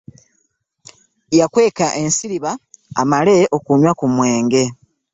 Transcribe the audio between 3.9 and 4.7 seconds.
ku mwenge.